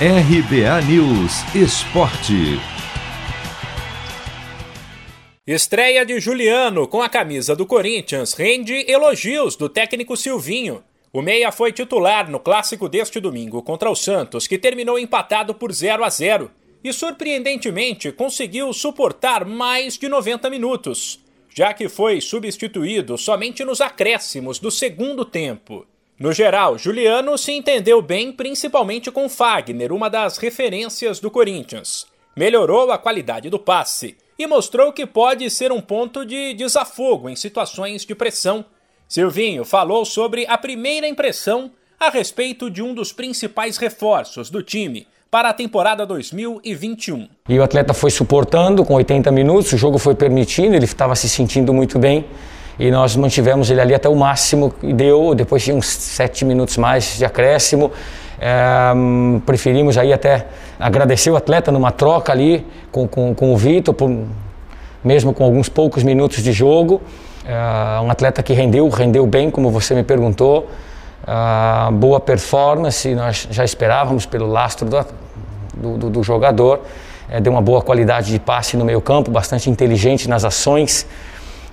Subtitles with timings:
[0.00, 2.58] RBA News Esporte.
[5.46, 10.82] Estreia de Juliano com a camisa do Corinthians rende elogios do técnico Silvinho.
[11.12, 15.72] O Meia foi titular no clássico deste domingo contra o Santos, que terminou empatado por
[15.72, 16.50] 0 a 0
[16.82, 24.58] e surpreendentemente conseguiu suportar mais de 90 minutos, já que foi substituído somente nos acréscimos
[24.58, 25.86] do segundo tempo.
[26.18, 32.06] No geral, Juliano se entendeu bem principalmente com Fagner, uma das referências do Corinthians.
[32.36, 37.34] Melhorou a qualidade do passe e mostrou que pode ser um ponto de desafogo em
[37.34, 38.64] situações de pressão.
[39.08, 45.08] Silvinho falou sobre a primeira impressão a respeito de um dos principais reforços do time
[45.32, 47.28] para a temporada 2021.
[47.48, 51.28] E o atleta foi suportando com 80 minutos, o jogo foi permitindo, ele estava se
[51.28, 52.24] sentindo muito bem
[52.78, 56.76] e nós mantivemos ele ali até o máximo e deu, depois de uns sete minutos
[56.76, 57.92] mais de acréscimo.
[58.40, 58.92] É,
[59.46, 60.46] preferimos aí até
[60.78, 63.94] agradecer o atleta numa troca ali com, com, com o Vitor,
[65.04, 67.00] mesmo com alguns poucos minutos de jogo.
[67.46, 70.68] É, um atleta que rendeu, rendeu bem, como você me perguntou.
[71.26, 76.80] É, boa performance, nós já esperávamos pelo lastro do, do, do jogador.
[77.40, 81.06] Deu uma boa qualidade de passe no meio campo, bastante inteligente nas ações.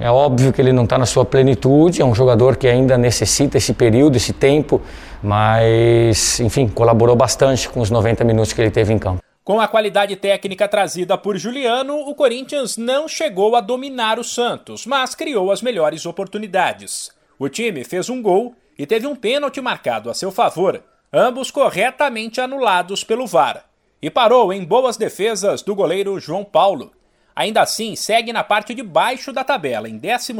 [0.00, 3.58] É óbvio que ele não está na sua plenitude, é um jogador que ainda necessita
[3.58, 4.80] esse período, esse tempo,
[5.20, 9.20] mas, enfim, colaborou bastante com os 90 minutos que ele teve em campo.
[9.42, 14.86] Com a qualidade técnica trazida por Juliano, o Corinthians não chegou a dominar o Santos,
[14.86, 17.10] mas criou as melhores oportunidades.
[17.38, 20.80] O time fez um gol e teve um pênalti marcado a seu favor,
[21.12, 23.64] ambos corretamente anulados pelo VAR,
[24.00, 26.92] e parou em boas defesas do goleiro João Paulo.
[27.38, 30.34] Ainda assim, segue na parte de baixo da tabela, em 12,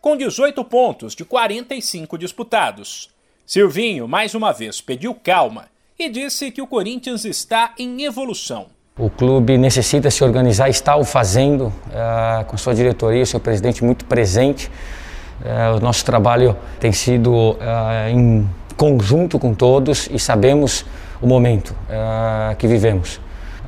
[0.00, 3.10] com 18 pontos de 45 disputados.
[3.46, 5.66] Silvinho, mais uma vez, pediu calma
[5.96, 8.66] e disse que o Corinthians está em evolução.
[8.98, 14.04] O clube necessita se organizar, está o fazendo, uh, com sua diretoria, seu presidente muito
[14.04, 14.66] presente.
[14.66, 17.56] Uh, o nosso trabalho tem sido uh,
[18.12, 20.84] em conjunto com todos e sabemos
[21.22, 21.72] o momento
[22.58, 23.20] que vivemos.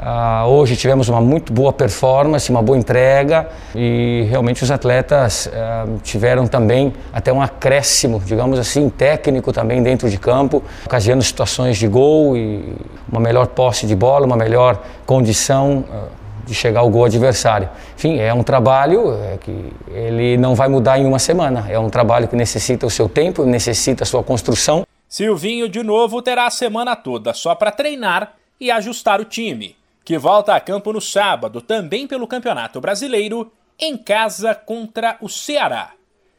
[0.03, 5.97] Uh, hoje tivemos uma muito boa performance, uma boa entrega e realmente os atletas uh,
[6.03, 11.87] tiveram também até um acréscimo, digamos assim, técnico também dentro de campo, ocasionando situações de
[11.87, 12.75] gol e
[13.09, 16.09] uma melhor posse de bola, uma melhor condição uh,
[16.45, 17.71] de chegar ao gol adversário.
[17.97, 21.89] Enfim, é um trabalho é, que ele não vai mudar em uma semana, é um
[21.89, 24.85] trabalho que necessita o seu tempo, necessita a sua construção.
[25.09, 30.19] Silvinho de novo terá a semana toda só para treinar e ajustar o time que
[30.19, 35.93] volta a campo no sábado, também pelo Campeonato Brasileiro, em casa contra o Ceará.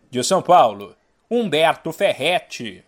[0.10, 0.96] De São Paulo,
[1.30, 2.84] Humberto Ferretti.